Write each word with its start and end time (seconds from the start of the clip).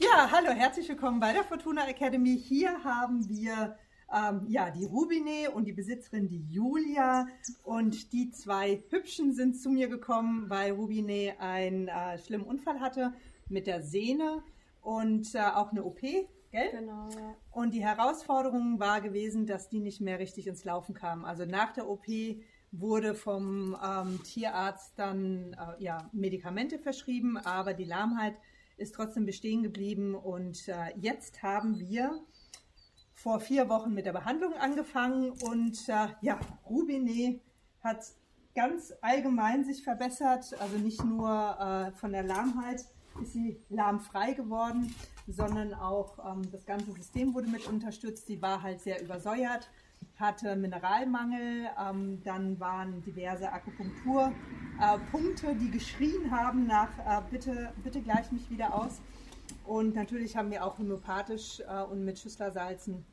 Ja, 0.00 0.30
hallo, 0.30 0.50
herzlich 0.50 0.88
willkommen 0.88 1.18
bei 1.18 1.32
der 1.32 1.42
Fortuna 1.42 1.88
Academy. 1.88 2.38
Hier 2.38 2.84
haben 2.84 3.28
wir 3.28 3.76
ähm, 4.14 4.44
ja, 4.46 4.70
die 4.70 4.84
Rubine 4.84 5.50
und 5.50 5.64
die 5.64 5.72
Besitzerin, 5.72 6.28
die 6.28 6.46
Julia. 6.48 7.26
Und 7.64 8.12
die 8.12 8.30
zwei 8.30 8.80
Hübschen 8.90 9.32
sind 9.32 9.60
zu 9.60 9.70
mir 9.70 9.88
gekommen, 9.88 10.48
weil 10.48 10.70
Rubine 10.70 11.34
einen 11.40 11.88
äh, 11.88 12.16
schlimmen 12.20 12.44
Unfall 12.44 12.78
hatte 12.78 13.12
mit 13.48 13.66
der 13.66 13.82
Sehne 13.82 14.44
und 14.82 15.34
äh, 15.34 15.40
auch 15.40 15.72
eine 15.72 15.82
OP. 15.82 16.00
Gell? 16.00 16.70
Genau, 16.70 17.08
ja. 17.10 17.34
Und 17.50 17.74
die 17.74 17.82
Herausforderung 17.82 18.78
war 18.78 19.00
gewesen, 19.00 19.46
dass 19.46 19.68
die 19.68 19.80
nicht 19.80 20.00
mehr 20.00 20.20
richtig 20.20 20.46
ins 20.46 20.64
Laufen 20.64 20.94
kamen. 20.94 21.24
Also 21.24 21.44
nach 21.44 21.72
der 21.72 21.88
OP 21.88 22.06
wurde 22.70 23.16
vom 23.16 23.76
ähm, 23.84 24.22
Tierarzt 24.22 24.96
dann 24.96 25.54
äh, 25.54 25.82
ja, 25.82 26.08
Medikamente 26.12 26.78
verschrieben, 26.78 27.36
aber 27.36 27.74
die 27.74 27.84
Lahmheit 27.84 28.36
ist 28.78 28.94
trotzdem 28.94 29.26
bestehen 29.26 29.62
geblieben. 29.62 30.14
Und 30.14 30.68
äh, 30.68 30.96
jetzt 30.96 31.42
haben 31.42 31.78
wir 31.78 32.20
vor 33.12 33.40
vier 33.40 33.68
Wochen 33.68 33.92
mit 33.92 34.06
der 34.06 34.12
Behandlung 34.12 34.54
angefangen 34.54 35.32
und 35.42 35.88
äh, 35.88 36.08
ja, 36.22 36.38
Rubiné 36.68 37.40
hat 37.82 38.04
ganz 38.54 38.92
allgemein 39.02 39.64
sich 39.64 39.82
verbessert, 39.82 40.54
also 40.60 40.78
nicht 40.78 41.04
nur 41.04 41.28
äh, 41.28 41.92
von 41.98 42.12
der 42.12 42.22
Lahmheit 42.22 42.84
ist 43.20 43.32
sie 43.32 43.60
lahmfrei 43.68 44.32
geworden, 44.32 44.94
sondern 45.26 45.74
auch 45.74 46.18
ähm, 46.24 46.42
das 46.52 46.64
ganze 46.64 46.92
System 46.92 47.34
wurde 47.34 47.48
mit 47.48 47.66
unterstützt. 47.66 48.26
Sie 48.26 48.40
war 48.40 48.62
halt 48.62 48.80
sehr 48.80 49.02
übersäuert, 49.02 49.68
hatte 50.18 50.56
Mineralmangel, 50.56 51.68
ähm, 51.80 52.22
dann 52.24 52.58
waren 52.58 53.02
diverse 53.02 53.52
Akupunkturpunkte, 53.52 55.46
äh, 55.48 55.54
die 55.54 55.70
geschrien 55.70 56.30
haben 56.30 56.66
nach 56.66 56.90
äh, 56.98 57.22
bitte, 57.30 57.72
bitte 57.82 58.00
gleich 58.00 58.32
mich 58.32 58.50
wieder 58.50 58.74
aus. 58.74 59.00
Und 59.64 59.94
natürlich 59.94 60.36
haben 60.36 60.50
wir 60.50 60.64
auch 60.64 60.78
homöopathisch 60.78 61.60
äh, 61.60 61.82
und 61.82 62.04
mit 62.04 62.18
Schüsslersalzen 62.18 63.04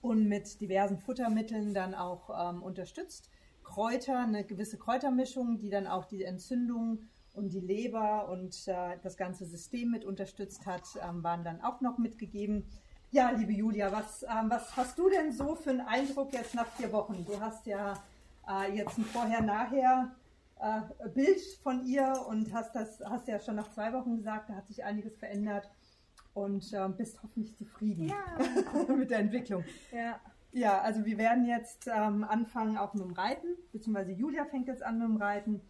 und 0.00 0.28
mit 0.28 0.60
diversen 0.60 0.98
Futtermitteln 0.98 1.74
dann 1.74 1.94
auch 1.94 2.30
ähm, 2.50 2.62
unterstützt. 2.62 3.30
Kräuter, 3.64 4.20
eine 4.20 4.44
gewisse 4.44 4.78
Kräutermischung, 4.78 5.58
die 5.58 5.70
dann 5.70 5.86
auch 5.86 6.04
die 6.04 6.22
Entzündung 6.22 7.00
und 7.34 7.52
die 7.52 7.60
Leber 7.60 8.28
und 8.28 8.68
äh, 8.68 8.96
das 9.02 9.16
ganze 9.16 9.44
System 9.44 9.90
mit 9.90 10.04
unterstützt 10.04 10.66
hat, 10.66 10.84
ähm, 11.02 11.22
waren 11.24 11.42
dann 11.42 11.60
auch 11.60 11.80
noch 11.80 11.98
mitgegeben. 11.98 12.64
Ja, 13.10 13.30
liebe 13.30 13.52
Julia, 13.52 13.90
was, 13.92 14.24
ähm, 14.24 14.50
was 14.50 14.76
hast 14.76 14.98
du 14.98 15.08
denn 15.08 15.32
so 15.32 15.54
für 15.54 15.70
einen 15.70 15.80
Eindruck 15.80 16.32
jetzt 16.32 16.54
nach 16.54 16.66
vier 16.66 16.92
Wochen? 16.92 17.24
Du 17.24 17.40
hast 17.40 17.66
ja 17.66 17.94
äh, 18.48 18.76
jetzt 18.76 18.98
ein 18.98 19.04
Vorher-Nachher 19.04 20.14
äh, 20.60 21.08
Bild 21.10 21.40
von 21.62 21.86
ihr 21.86 22.14
und 22.28 22.52
hast 22.52 22.74
das 22.74 23.00
hast 23.04 23.28
ja 23.28 23.38
schon 23.38 23.56
nach 23.56 23.70
zwei 23.70 23.92
Wochen 23.92 24.16
gesagt, 24.16 24.50
da 24.50 24.54
hat 24.54 24.66
sich 24.66 24.84
einiges 24.84 25.16
verändert 25.16 25.70
und 26.34 26.72
äh, 26.72 26.88
bist 26.88 27.22
hoffentlich 27.22 27.56
zufrieden 27.56 28.08
ja. 28.08 28.94
mit 28.94 29.10
der 29.10 29.20
Entwicklung. 29.20 29.64
Ja. 29.92 30.20
Ja, 30.52 30.80
also 30.80 31.04
wir 31.04 31.18
werden 31.18 31.44
jetzt 31.44 31.86
ähm, 31.86 32.24
anfangen 32.24 32.78
auch 32.78 32.94
mit 32.94 33.04
dem 33.04 33.12
Reiten, 33.12 33.48
beziehungsweise 33.72 34.12
Julia 34.12 34.46
fängt 34.46 34.68
jetzt 34.68 34.82
an 34.82 34.98
mit 34.98 35.06
dem 35.06 35.16
Reiten 35.16 35.60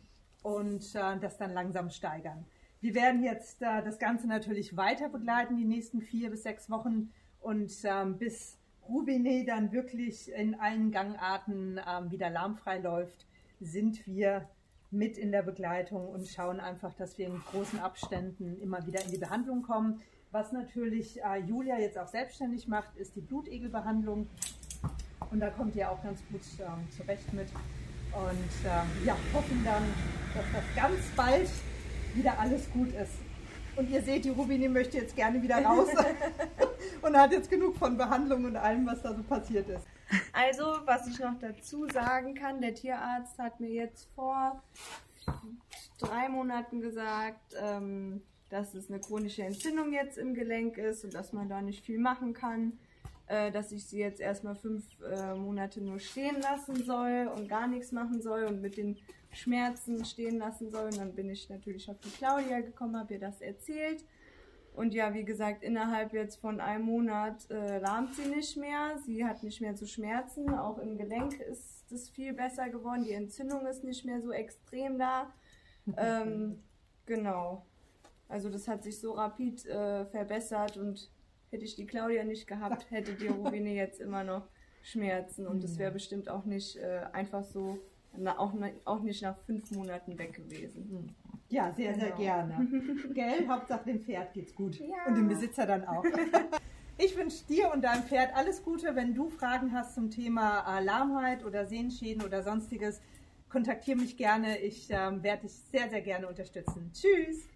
und 0.43 0.95
äh, 0.95 1.19
das 1.19 1.39
dann 1.39 1.53
langsam 1.53 1.91
steigern. 1.91 2.45
Wir 2.81 2.95
werden 2.95 3.25
jetzt 3.25 3.63
äh, 3.63 3.83
das 3.83 3.99
Ganze 3.99 4.29
natürlich 4.29 4.77
weiter 4.77 5.09
begleiten, 5.09 5.57
die 5.57 5.65
nächsten 5.65 6.03
vier 6.03 6.31
bis 6.31 6.45
sechs 6.45 6.71
Wochen 6.71 7.13
und 7.47 7.73
ähm, 7.85 8.19
bis 8.19 8.59
Rubine 8.89 9.45
dann 9.45 9.71
wirklich 9.71 10.33
in 10.33 10.59
allen 10.59 10.91
Gangarten 10.91 11.79
ähm, 11.89 12.11
wieder 12.11 12.29
lahmfrei 12.29 12.79
läuft, 12.79 13.25
sind 13.61 14.05
wir 14.05 14.49
mit 14.91 15.17
in 15.17 15.31
der 15.31 15.43
Begleitung 15.43 16.09
und 16.09 16.27
schauen 16.27 16.59
einfach, 16.59 16.93
dass 16.95 17.19
wir 17.19 17.29
in 17.29 17.41
großen 17.53 17.79
Abständen 17.79 18.61
immer 18.61 18.85
wieder 18.85 19.01
in 19.05 19.13
die 19.13 19.19
Behandlung 19.19 19.63
kommen. 19.63 20.01
Was 20.33 20.51
natürlich 20.51 21.23
äh, 21.23 21.39
Julia 21.47 21.79
jetzt 21.79 21.97
auch 21.99 22.09
selbstständig 22.09 22.67
macht, 22.67 22.97
ist 22.97 23.15
die 23.15 23.21
Blutegelbehandlung. 23.21 24.27
Und 25.31 25.39
da 25.39 25.51
kommt 25.51 25.77
ihr 25.77 25.89
auch 25.89 26.03
ganz 26.03 26.19
gut 26.33 26.43
ähm, 26.59 26.91
zurecht 26.91 27.33
mit. 27.33 27.49
Und 28.13 28.67
ähm, 28.67 29.07
ja, 29.07 29.17
hoffen 29.33 29.63
dann, 29.65 29.85
dass 30.35 30.45
das 30.53 30.65
ganz 30.75 31.01
bald 31.15 31.49
wieder 32.17 32.37
alles 32.41 32.69
gut 32.73 32.89
ist. 32.89 33.21
Und 33.77 33.89
ihr 33.91 34.03
seht, 34.03 34.25
die 34.25 34.31
Rubini 34.31 34.69
möchte 34.69 34.97
jetzt 34.97 35.15
gerne 35.15 35.41
wieder 35.41 35.65
raus 35.65 35.89
und 37.07 37.17
hat 37.17 37.33
jetzt 37.33 37.51
genug 37.51 37.77
von 37.77 37.97
Behandlung 37.97 38.45
und 38.45 38.57
allem, 38.57 38.87
was 38.87 39.03
da 39.03 39.15
so 39.15 39.23
passiert 39.23 39.69
ist. 39.69 39.87
Also, 40.33 40.65
was 40.85 41.07
ich 41.09 41.19
noch 41.19 41.39
dazu 41.41 41.87
sagen 41.89 42.35
kann, 42.35 42.61
der 42.61 42.75
Tierarzt 42.75 43.39
hat 43.39 43.59
mir 43.61 43.71
jetzt 43.71 44.09
vor 44.15 44.63
drei 45.99 46.29
Monaten 46.29 46.81
gesagt, 46.81 47.55
ähm, 47.61 48.23
dass 48.51 48.75
es 48.75 48.89
eine 48.91 49.01
chronische 49.01 49.43
Entzündung 49.43 49.93
jetzt 49.93 50.19
im 50.19 50.35
Gelenk 50.35 50.79
ist 50.79 51.05
und 51.05 51.15
dass 51.15 51.33
man 51.33 51.49
da 51.49 51.61
nicht 51.61 51.85
viel 51.85 51.99
machen 51.99 52.35
kann. 52.35 52.79
Äh, 53.29 53.51
dass 53.51 53.73
ich 53.73 53.85
sie 53.85 53.99
jetzt 53.99 54.21
erstmal 54.21 54.55
fünf 54.55 54.85
äh, 55.03 55.35
Monate 55.35 55.81
nur 55.81 55.99
stehen 55.99 56.41
lassen 56.41 56.85
soll 56.85 57.29
und 57.35 57.49
gar 57.49 57.67
nichts 57.67 57.91
machen 57.91 58.23
soll 58.23 58.45
und 58.45 58.63
mit 58.63 58.77
den 58.77 58.97
Schmerzen 59.33 60.05
stehen 60.05 60.39
lassen 60.39 60.71
soll. 60.71 60.85
Und 60.85 60.99
dann 60.99 61.13
bin 61.13 61.29
ich 61.29 61.49
natürlich 61.51 61.91
auf 61.91 61.99
die 61.99 62.11
Claudia 62.11 62.61
gekommen, 62.61 62.97
habe 62.97 63.15
ihr 63.15 63.21
das 63.21 63.41
erzählt. 63.41 64.05
Und 64.77 64.93
ja, 64.93 65.15
wie 65.15 65.25
gesagt, 65.25 65.63
innerhalb 65.63 66.13
jetzt 66.13 66.37
von 66.37 66.61
einem 66.61 66.85
Monat 66.85 67.51
äh, 67.51 67.79
lahmt 67.79 68.15
sie 68.15 68.29
nicht 68.29 68.59
mehr. 68.59 68.99
Sie 69.07 69.25
hat 69.25 69.43
nicht 69.43 69.63
mehr 69.63 69.75
zu 69.75 69.87
Schmerzen. 69.87 70.51
Auch 70.55 70.77
im 70.79 70.99
Gelenk 70.99 71.41
ist 71.41 71.91
es 71.91 72.11
viel 72.11 72.35
besser 72.35 72.69
geworden. 72.69 73.03
Die 73.03 73.13
Entzündung 73.13 73.67
ist 73.67 73.85
nicht 73.85 74.05
mehr 74.05 74.21
so 74.21 74.33
extrem 74.33 74.99
da. 74.99 75.33
ähm, 75.97 76.63
genau. 77.07 77.65
Also 78.29 78.51
das 78.51 78.69
hat 78.69 78.83
sich 78.83 79.01
so 79.01 79.13
rapid 79.13 79.65
äh, 79.65 80.05
verbessert 80.05 80.77
und 80.77 81.11
hätte 81.51 81.65
ich 81.65 81.75
die 81.75 81.87
Claudia 81.87 82.25
nicht 82.25 82.47
gehabt, 82.47 82.91
hätte 82.91 83.15
die 83.15 83.29
Rubine 83.29 83.73
jetzt 83.73 83.99
immer 83.99 84.25
noch 84.25 84.47
Schmerzen 84.83 85.47
und 85.47 85.65
es 85.65 85.79
wäre 85.79 85.93
bestimmt 85.93 86.29
auch 86.29 86.45
nicht 86.45 86.77
äh, 86.77 87.01
einfach 87.13 87.45
so, 87.45 87.79
auch, 88.39 88.53
auch 88.85 89.01
nicht 89.01 89.23
nach 89.23 89.37
fünf 89.47 89.71
Monaten 89.73 90.19
weg 90.19 90.35
gewesen. 90.35 91.15
Ja, 91.49 91.73
sehr, 91.73 91.95
sehr 91.95 92.07
Genau. 92.07 92.17
gerne. 92.19 92.69
Gell? 93.15 93.47
Hauptsache 93.49 93.85
dem 93.85 94.01
Pferd 94.01 94.33
geht's 94.33 94.55
gut. 94.55 94.79
Ja. 94.81 95.07
Und 95.07 95.17
dem 95.17 95.29
Besitzer 95.29 95.67
dann 95.67 95.85
auch. 95.87 96.05
Ich 96.99 97.15
wünsche 97.15 97.45
dir 97.47 97.71
und 97.75 97.85
deinem 97.85 98.05
Pferd 98.05 98.35
alles 98.35 98.65
Gute. 98.65 98.97
Wenn 98.97 99.13
du 99.15 99.29
Fragen 99.29 99.75
hast 99.75 99.95
zum 99.95 100.11
Thema 100.11 100.79
Lahmheit 100.81 101.45
oder 101.45 101.67
Sehenschäden 101.67 102.23
oder 102.25 102.43
sonstiges, 102.43 103.03
kontaktiere 103.51 103.99
mich 103.99 104.17
gerne. 104.17 104.59
Ich 104.61 104.89
ähm, 104.91 105.23
werde 105.23 105.43
dich 105.43 105.53
sehr, 105.53 105.91
sehr 105.91 106.01
gerne 106.01 106.27
unterstützen. 106.27 106.91
Tschüss! 106.95 107.47